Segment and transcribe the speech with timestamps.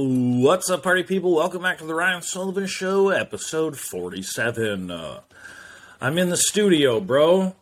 [0.00, 1.34] What's up, party people?
[1.34, 4.92] Welcome back to the Ryan Sullivan Show, episode 47.
[4.92, 5.22] Uh,
[6.00, 7.56] I'm in the studio, bro.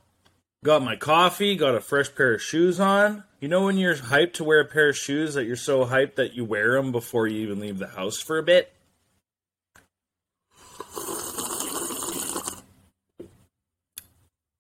[0.63, 3.25] Got my coffee, got a fresh pair of shoes on.
[3.41, 6.17] You know when you're hyped to wear a pair of shoes that you're so hyped
[6.17, 8.71] that you wear them before you even leave the house for a bit?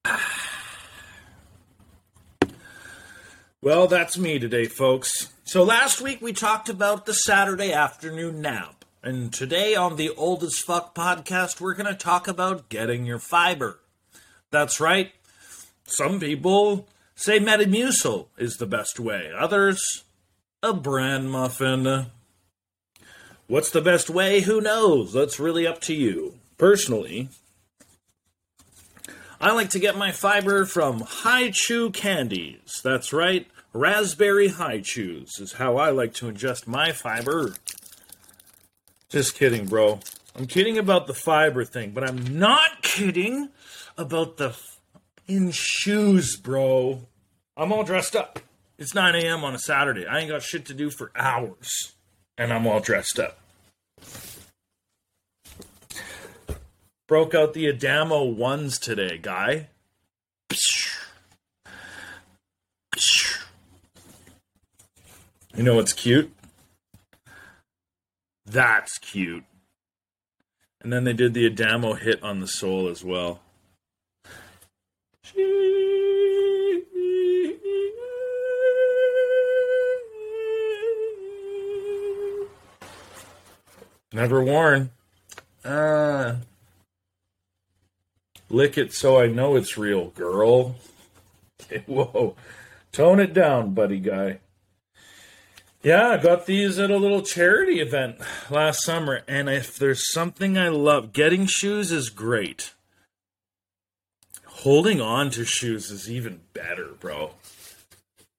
[3.60, 5.35] Well, that's me today, folks.
[5.48, 8.84] So last week we talked about the Saturday afternoon nap.
[9.00, 13.20] And today on the Old as Fuck podcast, we're going to talk about getting your
[13.20, 13.78] fiber.
[14.50, 15.12] That's right.
[15.84, 19.30] Some people say Metamucil is the best way.
[19.38, 20.02] Others,
[20.64, 22.06] a bran muffin.
[23.46, 24.40] What's the best way?
[24.40, 25.12] Who knows?
[25.12, 26.40] That's really up to you.
[26.58, 27.28] Personally,
[29.40, 32.80] I like to get my fiber from Hi-Chew Candies.
[32.82, 37.54] That's right, raspberry Hi-Chews is how I like to ingest my fiber.
[39.08, 40.00] Just kidding, bro.
[40.34, 43.50] I'm kidding about the fiber thing, but I'm not kidding
[43.96, 44.56] about the
[45.28, 47.02] in shoes, bro.
[47.56, 48.40] I'm all dressed up.
[48.78, 49.44] It's 9 a.m.
[49.44, 50.06] on a Saturday.
[50.06, 51.94] I ain't got shit to do for hours,
[52.36, 53.38] and I'm all dressed up.
[57.08, 59.68] Broke out the Adamo ones today, guy.
[65.56, 66.30] You know what's cute?
[68.44, 69.44] That's cute.
[70.82, 73.40] And then they did the Adamo hit on the soul as well.
[84.12, 84.90] Never worn.
[85.64, 86.36] Uh,
[88.50, 90.76] lick it so I know it's real, girl.
[91.86, 92.36] Whoa.
[92.92, 94.40] Tone it down, buddy guy.
[95.82, 98.16] Yeah, I got these at a little charity event
[98.50, 102.74] last summer, and if there's something I love, getting shoes is great.
[104.46, 107.32] Holding on to shoes is even better, bro.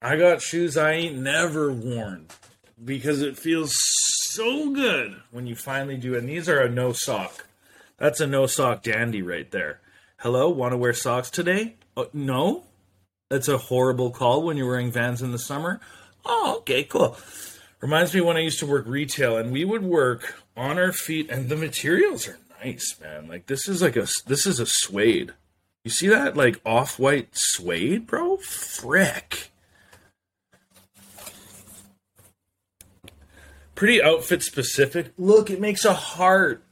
[0.01, 2.27] I got shoes I ain't never worn
[2.83, 3.73] because it feels
[4.31, 6.15] so good when you finally do.
[6.15, 7.45] And these are a no sock.
[7.97, 9.79] That's a no sock dandy right there.
[10.19, 11.75] Hello, want to wear socks today?
[11.95, 12.63] Oh, no?
[13.29, 15.79] That's a horrible call when you're wearing vans in the summer.
[16.27, 17.17] Oh, okay, cool.
[17.79, 21.29] Reminds me when I used to work retail and we would work on our feet
[21.29, 23.27] and the materials are nice, man.
[23.27, 25.33] Like this is like a this is a suede.
[25.83, 28.37] You see that like off-white suede, bro?
[28.37, 29.51] Frick.
[33.75, 35.13] Pretty outfit specific.
[35.17, 36.63] Look, it makes a heart.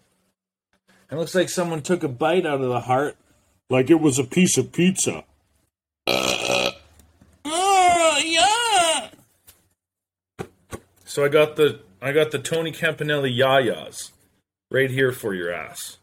[1.12, 3.16] It looks like someone took a bite out of the heart
[3.70, 5.24] like it was a piece of pizza.
[6.08, 6.72] Uh,
[7.46, 9.10] oh, yeah.
[11.16, 14.12] So I got the I got the Tony Campanelli Yayas
[14.70, 15.98] right here for your ass.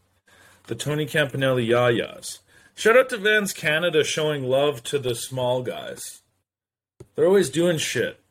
[0.65, 2.39] The Tony Campanelli Yayas.
[2.73, 6.23] Shout out to Vans Canada showing love to the small guys.
[7.13, 8.21] They're always doing shit.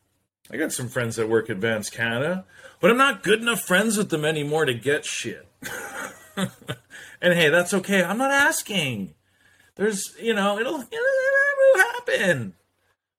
[0.51, 2.47] I got some friends that work at Vans Canada,
[2.81, 5.47] but I'm not good enough friends with them anymore to get shit.
[6.37, 8.03] and hey, that's okay.
[8.03, 9.15] I'm not asking.
[9.77, 12.55] There's, you know, it'll, it'll happen.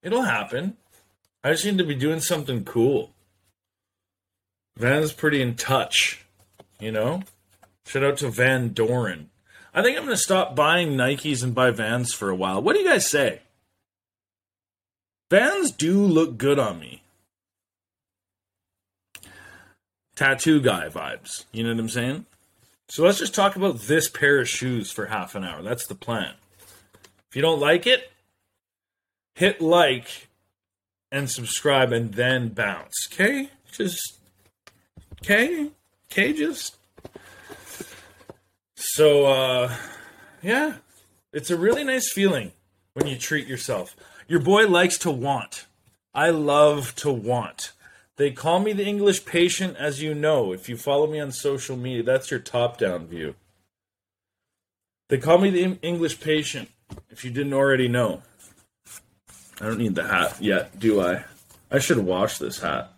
[0.02, 0.76] It'll happen.
[1.46, 3.14] I just need to be doing something cool.
[4.78, 6.26] Van's pretty in touch,
[6.80, 7.24] you know?
[7.86, 9.30] Shout out to Van Doren.
[9.74, 12.62] I think I'm going to stop buying Nikes and buy Vans for a while.
[12.62, 13.42] What do you guys say?
[15.30, 17.02] Vans do look good on me.
[20.16, 21.46] Tattoo guy vibes.
[21.52, 22.26] You know what I'm saying?
[22.88, 25.64] So let's just talk about this pair of shoes for half an hour.
[25.64, 26.34] That's the plan.
[27.30, 28.12] If you don't like it,
[29.34, 30.28] hit like
[31.12, 33.08] and subscribe and then bounce.
[33.12, 33.50] Okay?
[33.72, 34.20] Just
[35.24, 35.70] okay?
[36.12, 36.78] Okay, just
[38.76, 39.76] so uh
[40.42, 40.76] yeah.
[41.32, 42.52] It's a really nice feeling
[42.94, 43.96] when you treat yourself.
[44.28, 45.66] Your boy likes to want.
[46.14, 47.72] I love to want.
[48.18, 50.54] They call me the English patient, as you know.
[50.54, 53.34] If you follow me on social media, that's your top down view.
[55.10, 56.70] They call me the English patient,
[57.10, 58.22] if you didn't already know.
[59.60, 61.24] I don't need the hat yet, do I?
[61.72, 62.93] I should wash this hat.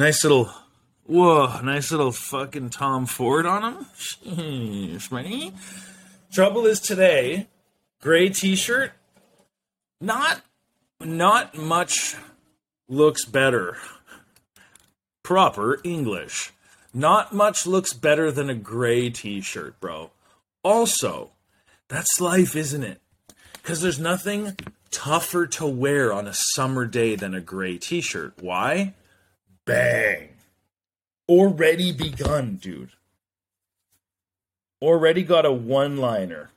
[0.00, 0.50] Nice little,
[1.04, 3.84] whoa, nice little fucking Tom Ford on
[4.24, 5.02] him.
[5.12, 5.52] Man.
[6.32, 7.48] Trouble is today,
[8.00, 8.92] gray t-shirt,
[10.00, 10.40] not
[11.00, 12.16] not much
[12.88, 13.76] looks better.
[15.22, 16.50] Proper English.
[16.94, 20.12] Not much looks better than a gray t-shirt, bro.
[20.62, 21.32] Also,
[21.88, 23.02] that's life, isn't it?
[23.62, 24.56] Cuz there's nothing
[24.90, 28.32] tougher to wear on a summer day than a gray t shirt.
[28.40, 28.94] Why?
[29.66, 30.30] Bang.
[31.28, 32.90] Already begun, dude.
[34.82, 36.50] Already got a one liner.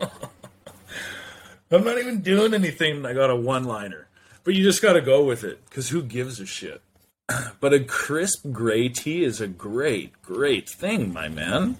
[0.00, 3.06] I'm not even doing anything.
[3.06, 4.08] I got a one liner.
[4.44, 6.82] But you just got to go with it because who gives a shit?
[7.58, 11.78] But a crisp gray tee is a great, great thing, my man.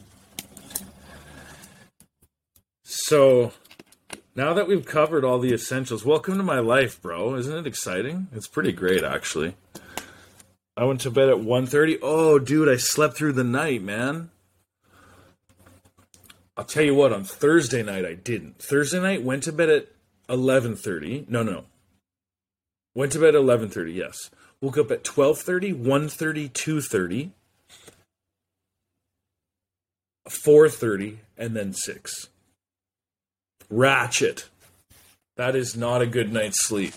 [2.82, 3.52] So
[4.34, 7.36] now that we've covered all the essentials, welcome to my life, bro.
[7.36, 8.28] Isn't it exciting?
[8.32, 9.54] It's pretty great, actually.
[10.76, 11.98] I went to bed at 1.30.
[12.02, 14.30] Oh, dude, I slept through the night, man.
[16.56, 18.58] I'll tell you what, on Thursday night I didn't.
[18.58, 19.88] Thursday night went to bed at
[20.28, 21.28] 11:30.
[21.28, 21.64] No, no.
[22.94, 24.30] Went to bed at 11:30, yes.
[24.60, 27.30] Woke up at 12:30, 1:30, 2:30,
[30.28, 32.28] 4:30 and then 6.
[33.68, 34.48] Ratchet.
[35.36, 36.94] That is not a good night's sleep.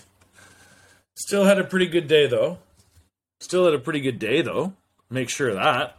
[1.14, 2.58] Still had a pretty good day though.
[3.40, 4.74] Still had a pretty good day though.
[5.08, 5.96] Make sure of that.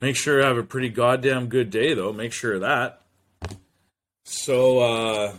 [0.00, 2.12] Make sure I have a pretty goddamn good day though.
[2.12, 3.00] Make sure of that.
[4.24, 5.32] So uh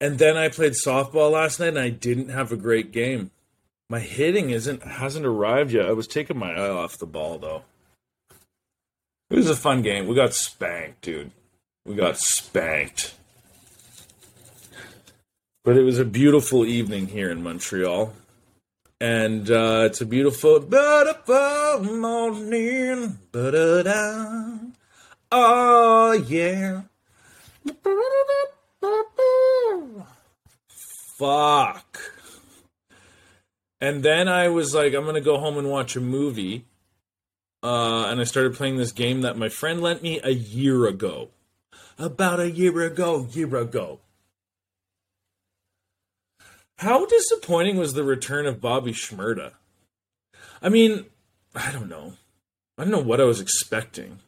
[0.00, 3.30] and then I played softball last night and I didn't have a great game.
[3.88, 5.86] My hitting isn't hasn't arrived yet.
[5.86, 7.62] I was taking my eye off the ball though.
[9.30, 10.06] It was a fun game.
[10.06, 11.30] We got spanked, dude.
[11.86, 13.14] We got spanked.
[15.64, 18.12] But it was a beautiful evening here in Montreal.
[19.00, 23.18] And uh, it's a beautiful, beautiful morning.
[23.32, 24.58] Ba-da-da.
[25.32, 26.82] Oh, yeah.
[31.18, 32.12] Fuck.
[33.80, 36.66] And then I was like, I'm going to go home and watch a movie.
[37.62, 41.30] Uh, and I started playing this game that my friend lent me a year ago.
[41.98, 44.00] About a year ago, year ago.
[46.78, 49.52] How disappointing was the return of Bobby Shmurda?
[50.60, 51.06] I mean,
[51.54, 52.14] I don't know.
[52.76, 54.18] I don't know what I was expecting.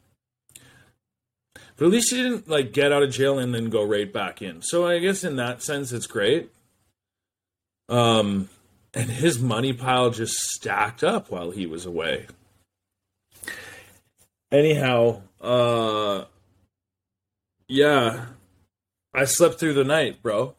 [1.75, 4.41] But at least he didn't like get out of jail and then go right back
[4.41, 4.61] in.
[4.61, 6.51] So I guess in that sense it's great.
[7.89, 8.49] Um
[8.93, 12.27] and his money pile just stacked up while he was away.
[14.51, 16.25] Anyhow, uh
[17.67, 18.27] yeah.
[19.13, 20.55] I slept through the night, bro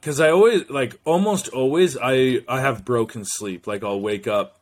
[0.00, 3.66] because I always like almost always I I have broken sleep.
[3.66, 4.60] Like I'll wake up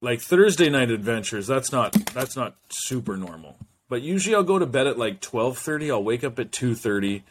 [0.00, 1.46] like Thursday night adventures.
[1.46, 3.56] That's not that's not super normal.
[3.88, 5.90] But usually I'll go to bed at like twelve thirty.
[5.90, 7.24] I'll wake up at two thirty.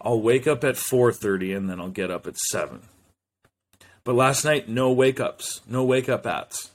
[0.00, 2.82] I'll wake up at four thirty, and then I'll get up at seven.
[4.04, 6.70] But last night, no wake ups, no wake up ats.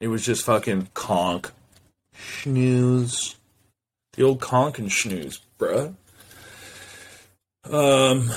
[0.00, 1.50] It was just fucking conk,
[2.14, 3.36] snooze,
[4.14, 5.94] the old conk and snooze, bruh.
[7.64, 8.30] Um,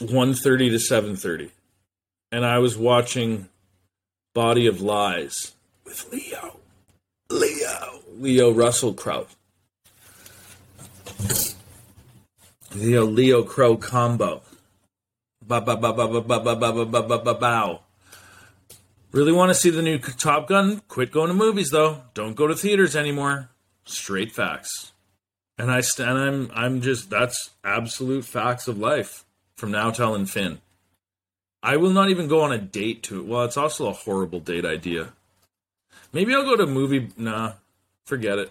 [0.00, 1.50] 1.30 to 7.30
[2.32, 3.48] and i was watching
[4.34, 5.52] body of lies
[5.84, 6.56] with leo
[7.28, 9.26] leo leo russell crowe
[12.74, 14.40] leo leo crow combo
[15.46, 17.80] ba ba ba ba ba ba ba ba ba ba ba bow
[19.12, 22.46] really want to see the new top gun quit going to movies though don't go
[22.46, 23.50] to theaters anymore
[23.84, 24.92] straight facts
[25.58, 29.26] and i stand i'm i'm just that's absolute facts of life
[29.60, 30.58] from now telling Finn.
[31.62, 33.26] I will not even go on a date to it.
[33.26, 35.12] Well, it's also a horrible date idea.
[36.14, 37.10] Maybe I'll go to a movie.
[37.18, 37.52] Nah,
[38.06, 38.50] forget it.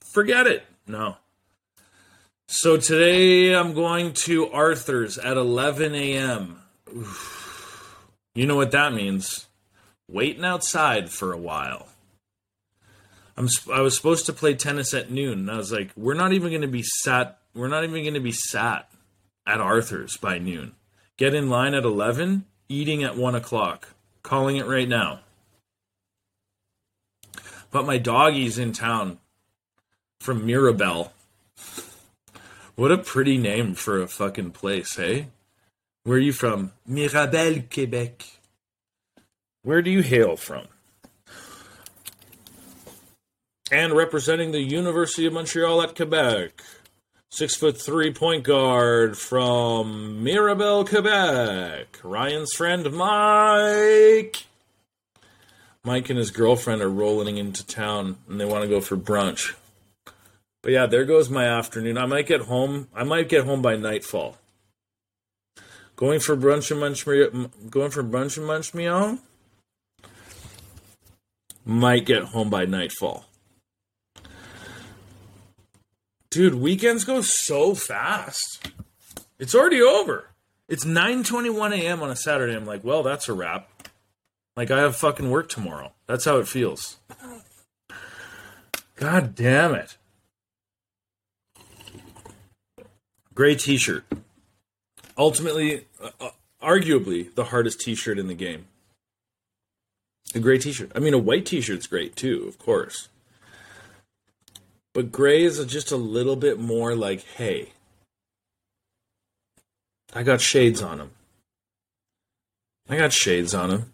[0.00, 0.64] Forget it.
[0.86, 1.16] No.
[2.48, 6.60] So today I'm going to Arthur's at 11 a.m.
[8.34, 9.46] You know what that means?
[10.08, 11.86] Waiting outside for a while.
[13.36, 16.32] I'm I was supposed to play tennis at noon, and I was like, we're not
[16.32, 17.38] even going to be sat.
[17.54, 18.91] We're not even going to be sat
[19.46, 20.72] at Arthur's by noon.
[21.16, 23.88] Get in line at 11, eating at 1 o'clock.
[24.22, 25.20] Calling it right now.
[27.70, 29.18] But my doggy's in town
[30.20, 31.12] from Mirabel.
[32.74, 35.28] What a pretty name for a fucking place, hey?
[36.04, 36.72] Where are you from?
[36.86, 38.24] Mirabel, Quebec.
[39.62, 40.66] Where do you hail from?
[43.70, 46.60] And representing the University of Montreal at Quebec,
[47.34, 51.98] Six foot three point guard from Mirabel, Quebec.
[52.04, 54.44] Ryan's friend Mike.
[55.82, 59.54] Mike and his girlfriend are rolling into town and they want to go for brunch.
[60.62, 61.96] But yeah, there goes my afternoon.
[61.96, 62.88] I might get home.
[62.94, 64.36] I might get home by nightfall.
[65.96, 67.06] Going for brunch and munch.
[67.70, 69.18] Going for brunch and munch meow.
[71.64, 73.24] Might get home by nightfall.
[76.32, 78.66] Dude, weekends go so fast.
[79.38, 80.30] It's already over.
[80.66, 82.02] It's 9:21 a.m.
[82.02, 82.56] on a Saturday.
[82.56, 83.68] I'm like, well, that's a wrap.
[84.56, 85.92] Like I have fucking work tomorrow.
[86.06, 86.96] That's how it feels.
[88.96, 89.98] God damn it.
[93.34, 94.04] Gray t-shirt.
[95.18, 96.30] Ultimately, uh, uh,
[96.62, 98.68] arguably the hardest t-shirt in the game.
[100.34, 100.92] A gray t-shirt.
[100.94, 103.08] I mean, a white t-shirt's great too, of course.
[104.94, 107.70] But gray is just a little bit more like, hey,
[110.14, 111.10] I got shades on him.
[112.88, 113.92] I got shades on him.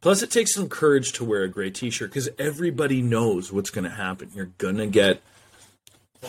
[0.00, 3.68] Plus, it takes some courage to wear a gray t shirt because everybody knows what's
[3.68, 4.30] going to happen.
[4.34, 5.20] You're going to get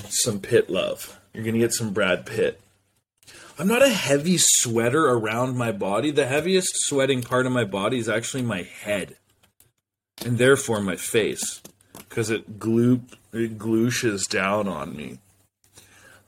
[0.09, 1.19] some Pitt love.
[1.33, 2.59] You're going to get some Brad Pitt.
[3.57, 6.11] I'm not a heavy sweater around my body.
[6.11, 9.15] The heaviest sweating part of my body is actually my head,
[10.25, 11.61] and therefore my face,
[12.09, 13.01] because it glue
[13.33, 15.19] it glooshes down on me.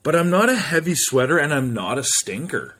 [0.02, 2.76] But I'm not a heavy sweater, and I'm not a stinker,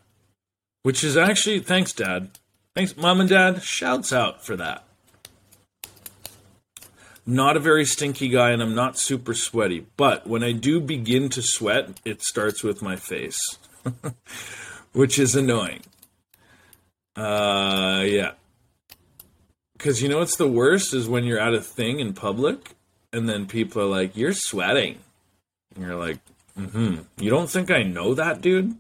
[0.83, 2.31] which is actually thanks, Dad.
[2.75, 3.63] Thanks, Mom and Dad.
[3.63, 4.85] Shouts out for that.
[7.27, 9.87] Not a very stinky guy, and I'm not super sweaty.
[9.97, 13.39] But when I do begin to sweat, it starts with my face.
[14.95, 15.83] which is annoying.
[17.17, 18.33] Uh, yeah.
[19.75, 22.75] Because you know what's the worst is when you're at a thing in public
[23.15, 24.99] and then people are like, you're sweating.
[25.75, 26.19] And you're like,
[26.59, 26.97] mm hmm.
[27.19, 28.77] You don't think I know that, dude?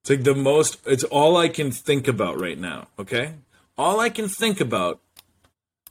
[0.00, 3.32] It's like the most, it's all I can think about right now, okay?
[3.76, 5.00] All I can think about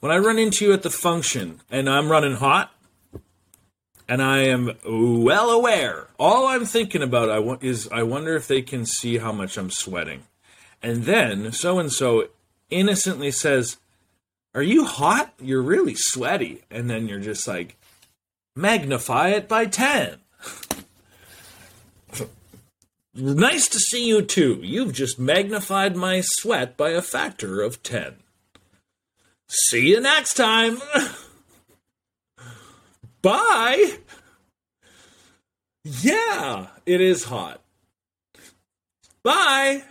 [0.00, 2.72] when I run into you at the function and I'm running hot,
[4.08, 6.08] and I am well aware.
[6.18, 9.56] All I'm thinking about I want is I wonder if they can see how much
[9.56, 10.22] I'm sweating.
[10.82, 12.28] And then so and so
[12.70, 13.78] innocently says,
[14.56, 15.32] "Are you hot?
[15.40, 17.76] You're really sweaty." And then you're just like,
[18.56, 20.18] "Magnify it by 10."
[23.14, 24.60] nice to see you too.
[24.62, 28.16] You've just magnified my sweat by a factor of 10.
[29.48, 30.80] See you next time.
[33.22, 33.98] Bye.
[35.84, 37.60] Yeah, it is hot.
[39.22, 39.84] Bye.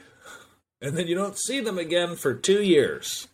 [0.81, 3.27] And then you don't see them again for two years.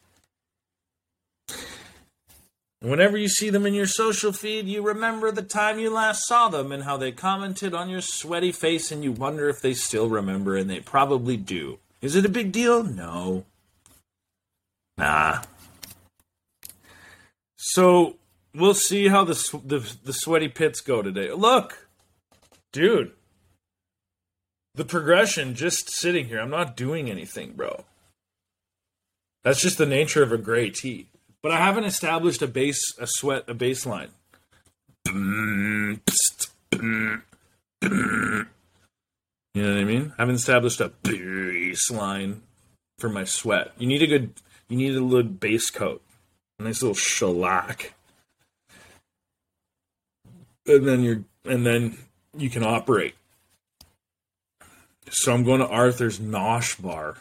[2.82, 6.50] Whenever you see them in your social feed, you remember the time you last saw
[6.50, 10.10] them and how they commented on your sweaty face, and you wonder if they still
[10.10, 11.78] remember, and they probably do.
[12.02, 12.84] Is it a big deal?
[12.84, 13.46] No.
[14.98, 15.44] Nah.
[17.56, 18.16] So,
[18.56, 21.32] we'll see how the the, the sweaty pits go today.
[21.32, 21.88] Look,
[22.74, 23.12] dude,
[24.74, 26.40] the progression just sitting here.
[26.40, 27.86] I'm not doing anything, bro.
[29.44, 31.11] That's just the nature of a gray tee.
[31.44, 34.10] But I haven't established a base, a sweat, a baseline.
[39.54, 40.14] You know what I mean?
[40.18, 42.42] I haven't established a baseline
[43.00, 43.72] for my sweat.
[43.78, 44.34] You need a good,
[44.70, 46.02] you need a little base coat,
[46.60, 47.94] a nice little shellac
[50.66, 51.98] and then you're and then
[52.38, 53.16] you can operate.
[55.10, 57.18] So I'm going to Arthur's Nosh Bar,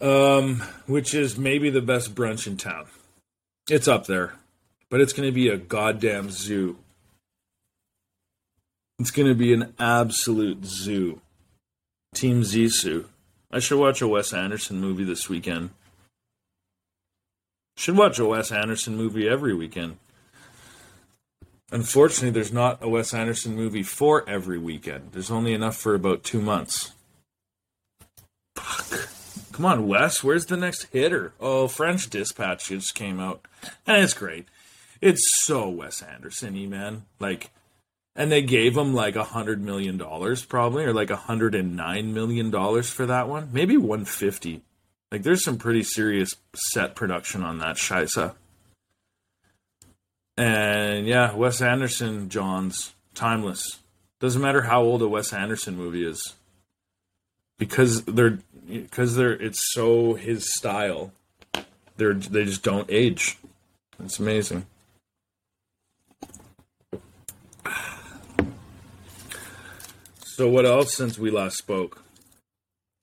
[0.00, 2.86] um, which is maybe the best brunch in town.
[3.68, 4.34] It's up there,
[4.90, 6.78] but it's going to be a goddamn zoo.
[8.98, 11.20] It's going to be an absolute zoo.
[12.14, 13.04] Team Zissou.
[13.50, 15.70] I should watch a Wes Anderson movie this weekend.
[17.76, 19.98] Should watch a Wes Anderson movie every weekend.
[21.70, 25.12] Unfortunately, there's not a Wes Anderson movie for every weekend.
[25.12, 26.92] There's only enough for about two months.
[28.56, 29.10] Fuck.
[29.58, 30.22] Come on, Wes.
[30.22, 31.32] Where's the next hitter?
[31.40, 33.44] Oh, French Dispatch just came out.
[33.88, 34.46] And it's great.
[35.00, 37.06] It's so Wes Anderson man.
[37.18, 37.50] Like,
[38.14, 41.74] and they gave him like a hundred million dollars probably, or like a hundred and
[41.74, 43.48] nine million dollars for that one.
[43.52, 44.62] Maybe one fifty.
[45.10, 48.36] Like, there's some pretty serious set production on that Shisa.
[50.36, 53.80] And yeah, Wes Anderson Johns, timeless.
[54.20, 56.34] Doesn't matter how old a Wes Anderson movie is.
[57.58, 58.38] Because they're
[58.68, 61.12] because they're it's so his style.
[61.96, 63.38] They're they just don't age.
[64.02, 64.66] It's amazing.
[70.22, 72.04] So what else since we last spoke?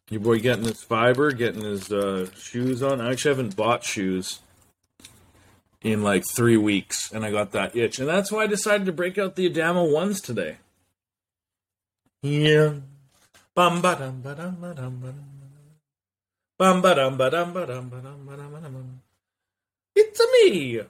[0.09, 3.01] Your boy getting his fiber, getting his uh, shoes on.
[3.01, 4.39] I actually haven't bought shoes
[5.81, 8.93] in like three weeks, and I got that itch, and that's why I decided to
[8.93, 10.57] break out the Adamo ones today.
[12.21, 12.75] Yeah.
[13.55, 15.35] Bum, ba-dum, ba-dum, ba-dum, ba-dum.
[16.57, 19.01] Bum ba dum ba dum ba dum ba dum ba dum ba dum.
[19.93, 20.81] It's a me.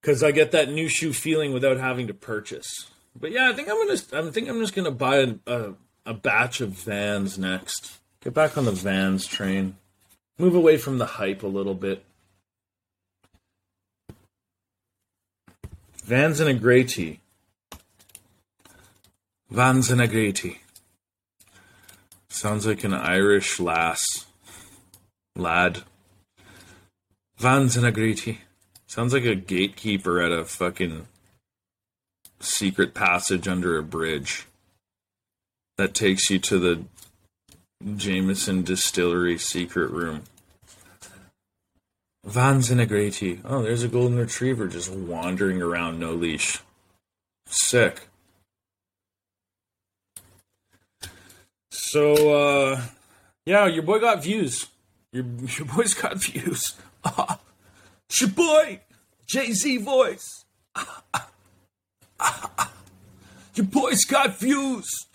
[0.00, 2.86] Because I get that new shoe feeling without having to purchase.
[3.18, 4.28] But yeah, I think I'm gonna.
[4.28, 5.74] I think I'm just gonna buy a, a,
[6.06, 7.98] a batch of Vans next.
[8.22, 9.76] Get back on the Vans train.
[10.38, 12.04] Move away from the hype a little bit.
[16.04, 17.18] Vans in a grey tee.
[19.50, 20.60] Grey.
[22.28, 24.26] Sounds like an Irish lass.
[25.36, 25.82] Lad.
[27.40, 28.38] Grey.
[28.88, 31.06] Sounds like a gatekeeper at a fucking
[32.40, 34.46] secret passage under a bridge
[35.78, 36.84] that takes you to the
[37.96, 40.24] Jameson Distillery secret room.
[42.24, 43.38] Grey.
[43.44, 46.58] Oh, there's a golden retriever just wandering around no leash.
[47.46, 48.08] Sick.
[51.88, 52.82] So, uh,
[53.44, 54.66] yeah, your boy got views.
[55.12, 55.24] Your,
[55.56, 56.74] your boy's got views.
[58.08, 58.80] it's your boy,
[59.24, 60.44] Jay Z voice.
[63.54, 65.06] your boy's got views.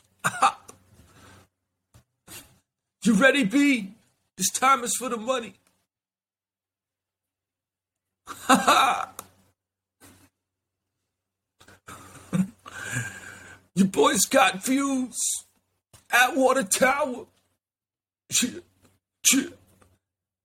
[3.04, 3.92] you ready, B?
[4.38, 5.56] This time is for the money.
[13.75, 15.18] Your boy's got views.
[16.12, 17.25] Atwater Tower.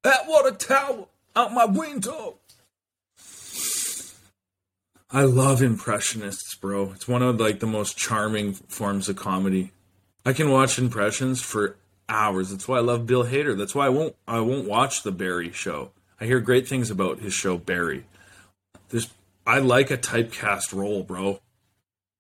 [0.05, 1.07] Atwater Tower.
[1.35, 2.39] Out my window.
[5.11, 6.93] I love impressionists, bro.
[6.93, 9.73] It's one of like the most charming forms of comedy.
[10.25, 11.77] I can watch impressions for
[12.09, 12.51] hours.
[12.51, 13.57] That's why I love Bill Hader.
[13.57, 15.93] That's why I won't I won't watch the Barry show.
[16.21, 18.05] I hear great things about his show Barry.
[19.47, 21.41] I like a typecast role, bro.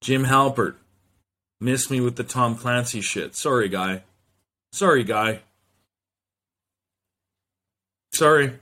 [0.00, 0.76] Jim Halpert.
[1.60, 3.34] Missed me with the Tom Clancy shit.
[3.34, 4.02] Sorry, guy.
[4.72, 5.40] Sorry, guy.
[8.12, 8.52] Sorry.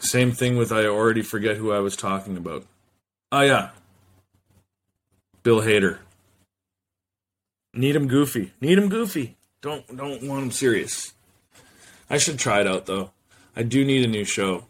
[0.00, 2.64] Same thing with I already forget who I was talking about.
[3.32, 3.70] Oh yeah.
[5.42, 5.98] Bill Hader.
[7.74, 8.52] Need him goofy.
[8.60, 9.36] Need him goofy.
[9.60, 11.12] Don't don't want him serious.
[12.08, 13.10] I should try it out though.
[13.56, 14.66] I do need a new show.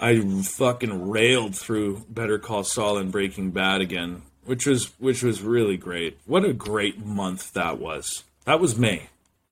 [0.00, 5.42] I fucking railed through Better Call Saul and Breaking Bad again, which was which was
[5.42, 6.18] really great.
[6.24, 8.24] What a great month that was.
[8.46, 9.08] That was May.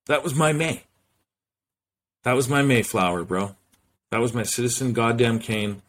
[0.06, 0.84] That was my May.
[2.22, 3.56] That was my Mayflower, bro.
[4.10, 5.82] That was my Citizen Goddamn Kane.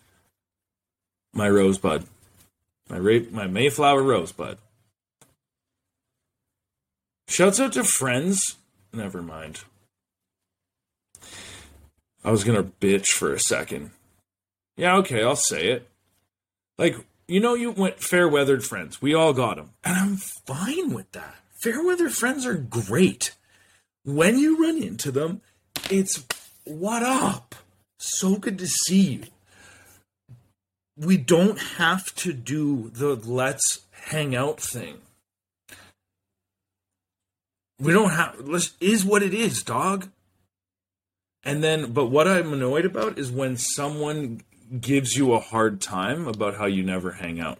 [1.33, 2.05] My Rosebud.
[2.89, 4.57] My rape my Mayflower Rosebud.
[7.29, 8.57] Shouts out to friends.
[8.91, 9.61] Never mind.
[12.25, 13.91] I was gonna bitch for a second.
[14.79, 15.89] Yeah, okay, I'll say it.
[16.77, 16.95] Like,
[17.27, 19.01] you know, you went fair weathered friends.
[19.01, 19.71] We all got them.
[19.83, 21.35] And I'm fine with that.
[21.61, 23.35] Fair weather friends are great.
[24.05, 25.41] When you run into them,
[25.89, 26.23] it's
[26.63, 27.55] what up?
[27.97, 29.23] So good to see you.
[30.95, 34.99] We don't have to do the let's hang out thing.
[37.81, 40.07] We don't have, let's, is what it is, dog.
[41.43, 44.41] And then, but what I'm annoyed about is when someone
[44.79, 47.59] gives you a hard time about how you never hang out.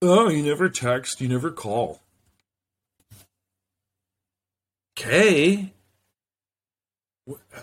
[0.00, 2.00] Oh, you never text, you never call.
[4.96, 5.72] Okay.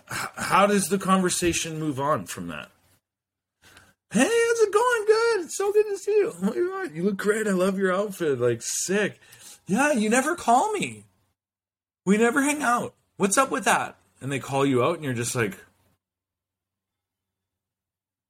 [0.08, 2.70] How does the conversation move on from that?
[4.12, 5.06] Hey, how's it going?
[5.06, 5.46] Good.
[5.46, 6.34] It's so good to see you.
[6.34, 7.48] Oh my god, you look great.
[7.48, 8.40] I love your outfit.
[8.40, 9.20] Like sick.
[9.68, 11.06] Yeah, you never call me.
[12.06, 12.94] We never hang out.
[13.18, 13.98] What's up with that?
[14.22, 15.58] And they call you out and you're just like,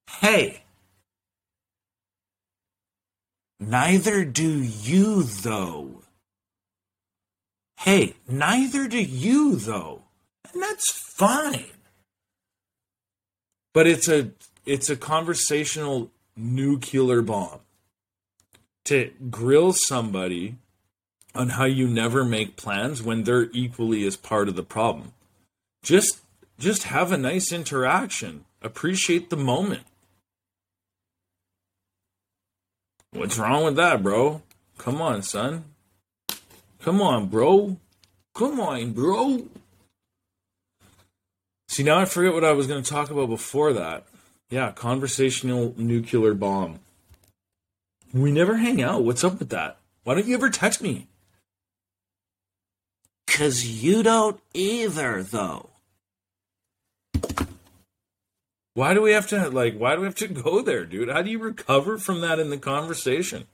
[0.09, 0.63] Hey,
[3.59, 6.03] neither do you, though.
[7.79, 10.03] Hey, neither do you, though.
[10.53, 11.65] And that's fine.
[13.73, 14.31] But it's a
[14.65, 17.59] it's a conversational nuclear bomb
[18.85, 20.55] to grill somebody
[21.33, 25.11] on how you never make plans when they're equally as part of the problem.
[25.83, 26.21] Just
[26.57, 28.45] just have a nice interaction.
[28.61, 29.83] Appreciate the moment.
[33.15, 34.41] What's wrong with that, bro?
[34.77, 35.63] Come on, son.
[36.81, 37.77] Come on, bro.
[38.33, 39.47] Come on, bro.
[41.69, 44.05] See, now I forget what I was going to talk about before that.
[44.49, 46.79] Yeah, conversational nuclear bomb.
[48.13, 49.05] We never hang out.
[49.05, 49.77] What's up with that?
[50.03, 51.07] Why don't you ever text me?
[53.27, 55.69] Cause you don't either, though.
[58.75, 59.77] Why do we have to like?
[59.77, 61.09] Why do we have to go there, dude?
[61.09, 63.47] How do you recover from that in the conversation?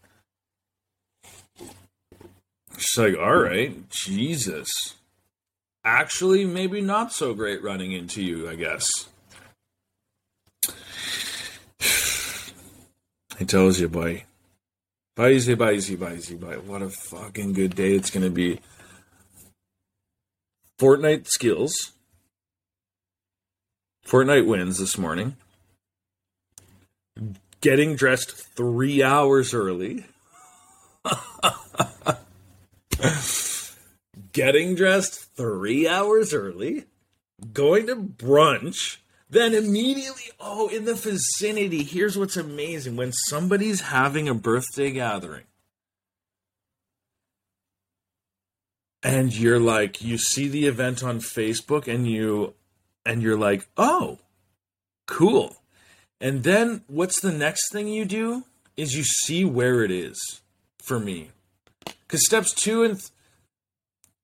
[2.74, 4.96] It's like, all right, Jesus.
[5.84, 9.08] Actually, maybe not so great running into you, I guess.
[13.40, 14.26] He tells you, boy.
[15.16, 16.58] Bye bye bye bye.
[16.58, 18.60] What a fucking good day it's gonna be.
[20.80, 21.94] Fortnite skills.
[24.06, 25.36] Fortnite wins this morning.
[27.62, 30.06] Getting dressed three hours early.
[34.34, 36.86] Getting dressed three hours early.
[37.54, 38.98] Going to brunch.
[39.30, 42.98] Then immediately, oh, in the vicinity, here's what's amazing.
[42.98, 45.46] When somebody's having a birthday gathering,
[49.04, 52.54] and you're like, you see the event on Facebook and you
[53.06, 54.20] and you're like, oh,
[55.08, 55.58] cool.
[56.20, 58.44] And then what's the next thing you do
[58.78, 60.42] is you see where it is
[60.80, 61.32] for me.
[61.86, 63.10] Because steps two and, th-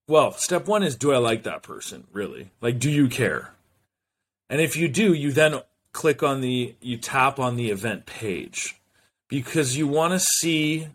[0.08, 2.52] well, step one is do I like that person, really?
[2.62, 3.52] Like, do you care?
[4.50, 5.62] And if you do, you then
[5.92, 8.76] click on the, you tap on the event page
[9.28, 10.88] because you want to see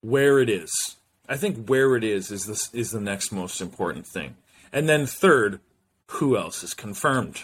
[0.00, 0.70] where it is.
[1.28, 4.36] I think where it is is this is the next most important thing.
[4.72, 5.60] And then third,
[6.12, 7.42] who else is confirmed.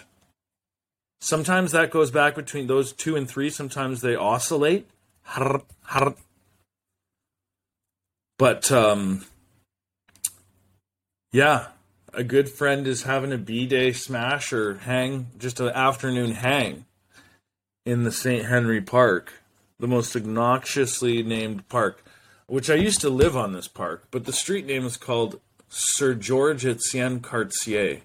[1.21, 3.49] Sometimes that goes back between those two and three.
[3.49, 4.87] Sometimes they oscillate.
[8.37, 9.25] But um,
[11.31, 11.67] yeah,
[12.13, 16.85] a good friend is having a B day smash or hang, just an afternoon hang
[17.85, 18.45] in the St.
[18.45, 19.33] Henry Park,
[19.79, 22.03] the most obnoxiously named park,
[22.47, 26.13] which I used to live on this park, but the street name is called Sir
[26.13, 28.01] George Etienne Cartier.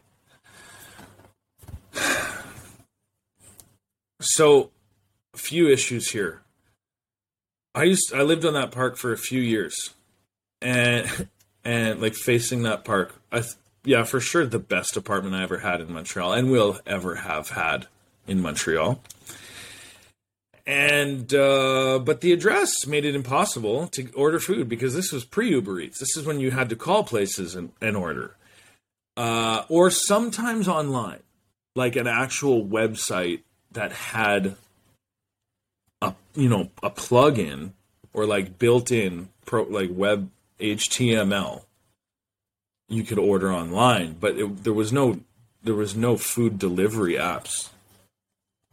[4.20, 4.70] So,
[5.34, 6.42] a few issues here.
[7.74, 9.90] I used I lived on that park for a few years,
[10.60, 11.28] and
[11.64, 13.44] and like facing that park, I
[13.84, 17.50] yeah for sure the best apartment I ever had in Montreal, and will ever have
[17.50, 17.86] had
[18.26, 19.00] in Montreal.
[20.66, 25.50] And uh, but the address made it impossible to order food because this was pre
[25.50, 26.00] Uber Eats.
[26.00, 28.36] This is when you had to call places and, and order,
[29.16, 31.22] uh, or sometimes online,
[31.74, 34.56] like an actual website that had
[36.00, 37.72] a you know a plug-in
[38.12, 41.64] or like built-in pro like web HTML
[42.88, 45.20] you could order online, but it, there was no
[45.62, 47.68] there was no food delivery apps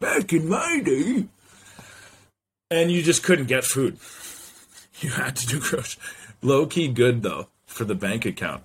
[0.00, 1.26] back in my day,
[2.70, 3.98] and you just couldn't get food.
[4.98, 6.02] You had to do grocery.
[6.40, 8.62] Low key good though for the bank account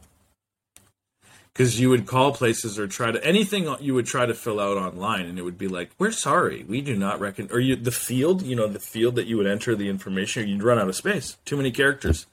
[1.54, 4.78] because you would call places or try to anything you would try to fill out
[4.78, 7.92] online and it would be like we're sorry we do not reckon or you the
[7.92, 10.96] field you know the field that you would enter the information you'd run out of
[10.96, 11.38] space.
[11.46, 12.26] Too many characters.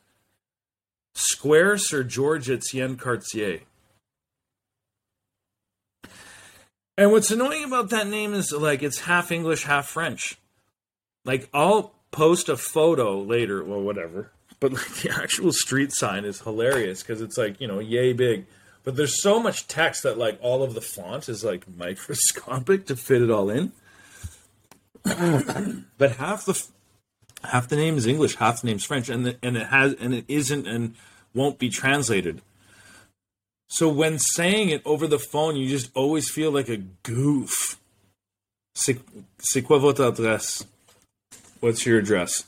[1.15, 3.61] Square sir george etienne cartier.
[6.97, 10.37] And what's annoying about that name is like it's half english half french.
[11.25, 16.41] Like i'll post a photo later well whatever but like the actual street sign is
[16.41, 18.47] hilarious because it's like you know yay big
[18.85, 22.97] but there's so much text that like all of the font is like microscopic to
[22.97, 23.73] fit it all in.
[25.99, 26.63] but half the
[27.45, 30.15] half the name is English, half the name's French, and the, and it has and
[30.15, 30.95] it isn't and
[31.35, 32.43] won't be translated.
[33.69, 37.79] So when saying it over the phone, you just always feel like a goof.
[38.75, 40.65] C'est, quoi votre adresse?
[41.61, 42.45] What's your address?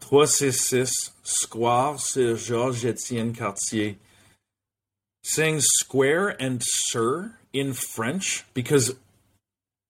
[0.00, 3.96] 366 Square Sir Georges Etienne Cartier
[5.22, 8.94] saying square and sir in French because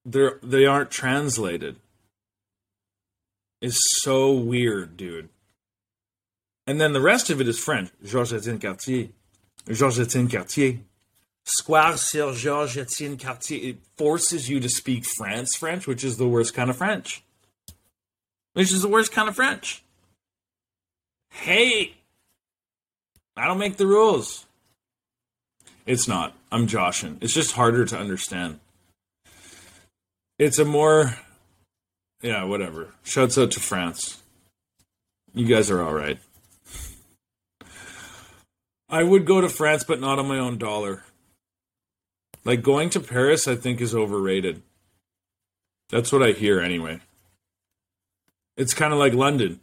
[0.05, 1.77] they're they aren't translated
[3.61, 5.29] is so weird, dude.
[6.67, 7.91] And then the rest of it is French.
[8.05, 9.09] Georges Etienne Cartier.
[9.71, 10.79] Georges Etienne Cartier.
[11.45, 13.71] Square Sir Georges Etienne Cartier.
[13.71, 17.23] It forces you to speak France French, which is the worst kind of French.
[18.55, 19.83] Which is the worst kind of French.
[21.31, 21.95] Hey,
[23.37, 24.47] I don't make the rules.
[25.91, 26.37] It's not.
[26.53, 27.19] I'm joshing.
[27.21, 28.61] It's just harder to understand.
[30.39, 31.17] It's a more,
[32.23, 32.95] yeah, whatever.
[33.03, 34.23] Shouts out to France.
[35.35, 36.21] You guys are all right.
[38.89, 41.03] I would go to France, but not on my own dollar.
[42.45, 44.63] Like going to Paris, I think is overrated.
[45.89, 47.01] That's what I hear anyway.
[48.57, 49.59] It's kind of like London.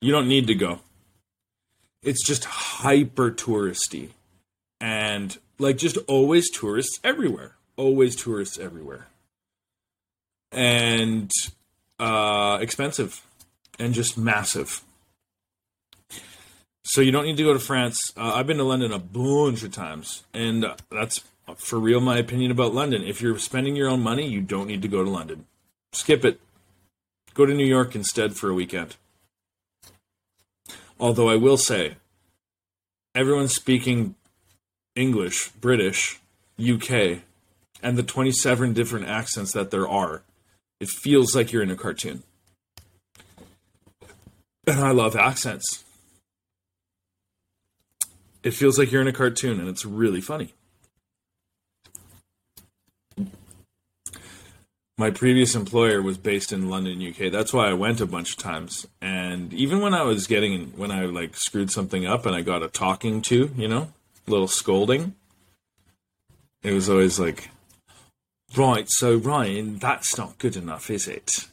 [0.00, 0.78] You don't need to go.
[2.00, 4.10] It's just hyper touristy
[5.14, 9.06] and like just always tourists everywhere always tourists everywhere
[10.52, 11.30] and
[11.98, 13.22] uh expensive
[13.78, 14.82] and just massive
[16.84, 18.12] So you don't need to go to France.
[18.16, 21.22] Uh, I've been to London a bunch of times, and that's
[21.56, 23.02] for real my opinion about London.
[23.02, 25.46] If you're spending your own money, you don't need to go to London.
[25.92, 26.40] Skip it.
[27.32, 28.96] Go to New York instead for a weekend.
[31.00, 31.96] Although I will say,
[33.14, 34.14] everyone's speaking
[34.94, 36.20] English, British,
[36.58, 37.20] UK,
[37.82, 40.22] and the 27 different accents that there are.
[40.80, 42.22] It feels like you're in a cartoon.
[44.66, 45.84] And I love accents
[48.44, 50.52] it feels like you're in a cartoon and it's really funny.
[54.96, 57.32] My previous employer was based in London, UK.
[57.32, 58.86] That's why I went a bunch of times.
[59.00, 62.62] And even when I was getting, when I like screwed something up and I got
[62.62, 63.92] a talking to, you know,
[64.26, 65.14] little scolding,
[66.62, 67.50] it was always like,
[68.56, 71.46] right, so Ryan, that's not good enough, is it?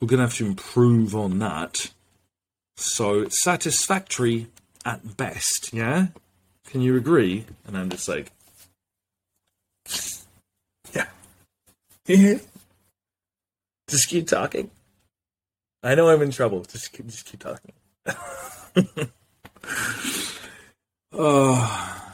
[0.00, 1.92] We're going to have to improve on that.
[2.76, 4.48] So it's satisfactory
[4.84, 6.08] at best, yeah?
[6.66, 7.46] Can you agree?
[7.66, 8.32] And I'm just like,
[10.92, 11.06] yeah.
[13.88, 14.70] just keep talking.
[15.82, 16.64] I know I'm in trouble.
[16.64, 17.72] Just keep, just keep talking.
[21.16, 22.12] oh,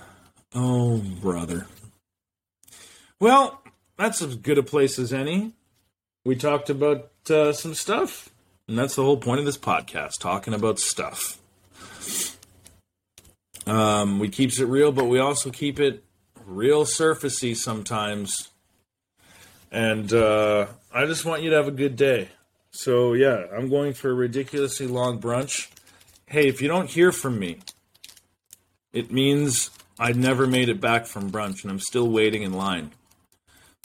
[0.54, 1.66] oh, brother.
[3.18, 3.62] Well,
[3.96, 5.52] that's as good a place as any.
[6.24, 8.28] We talked about uh, some stuff,
[8.68, 11.38] and that's the whole point of this podcast: talking about stuff.
[13.66, 16.02] Um, we keeps it real, but we also keep it
[16.44, 18.48] real surfacey sometimes.
[19.70, 22.28] And uh, I just want you to have a good day.
[22.70, 25.68] So yeah, I'm going for a ridiculously long brunch.
[26.26, 27.58] Hey, if you don't hear from me,
[28.92, 32.92] it means I never made it back from brunch and I'm still waiting in line.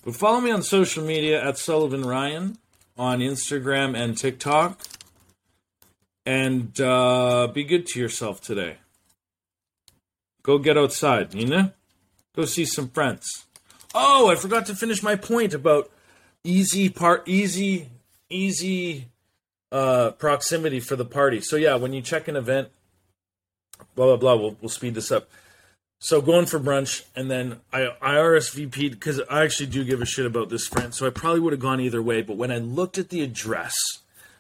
[0.04, 2.58] But follow me on social media at Sullivan Ryan
[2.98, 4.80] on Instagram and TikTok.
[6.26, 8.78] And uh, be good to yourself today.
[10.42, 11.72] Go get outside, you know?
[12.36, 13.46] Go see some friends.
[13.94, 15.90] Oh, I forgot to finish my point about
[16.44, 17.90] easy part easy
[18.30, 19.08] easy
[19.72, 21.42] uh proximity for the party.
[21.42, 22.70] So yeah, when you check an event,
[23.96, 25.30] blah blah blah, we'll we'll speed this up.
[26.00, 30.06] So going for brunch, and then I I RSVP'd because I actually do give a
[30.06, 30.94] shit about this friend.
[30.94, 32.22] So I probably would have gone either way.
[32.22, 33.74] But when I looked at the address,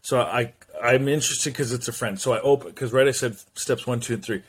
[0.01, 2.19] so I I'm interested because it's a friend.
[2.19, 4.43] So I open because right I said steps one, two, and three.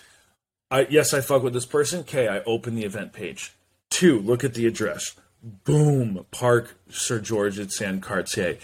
[0.70, 2.00] I yes, I fuck with this person.
[2.00, 3.52] Okay, I open the event page.
[3.90, 5.14] Two, look at the address.
[5.42, 8.58] Boom, Park Sir George Etienne Cartier.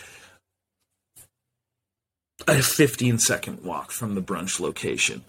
[2.48, 5.22] A 15 second walk from the brunch location.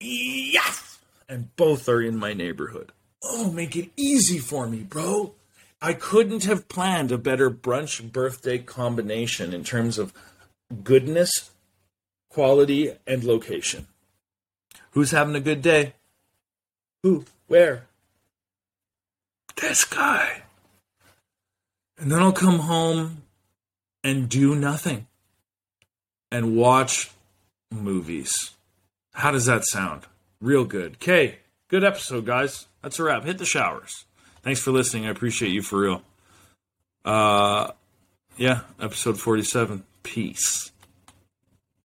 [0.00, 0.98] Yes!
[1.28, 2.92] And both are in my neighborhood.
[3.22, 5.34] Oh, make it easy for me, bro.
[5.80, 10.12] I couldn't have planned a better brunch birthday combination in terms of
[10.82, 11.50] goodness,
[12.30, 13.86] quality, and location.
[14.92, 15.94] Who's having a good day?
[17.02, 17.24] Who?
[17.46, 17.86] Where?
[19.56, 20.42] This guy.
[21.98, 23.22] And then I'll come home
[24.02, 25.06] and do nothing
[26.30, 27.10] and watch
[27.70, 28.50] movies.
[29.18, 30.02] How does that sound?
[30.40, 30.94] Real good.
[30.94, 32.66] Okay, good episode, guys.
[32.82, 33.24] That's a wrap.
[33.24, 34.04] Hit the showers.
[34.42, 35.06] Thanks for listening.
[35.06, 36.02] I appreciate you for real.
[37.04, 37.72] Uh,
[38.36, 39.82] yeah, episode 47.
[40.04, 40.70] Peace.